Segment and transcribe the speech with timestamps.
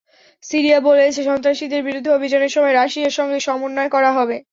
[0.43, 4.37] Syria বলেছে, সন্ত্রাসীদের বিরুদ্ধে অভিযানের সময় রাশিয়ার সঙ্গে সমন্বয় করা হবে।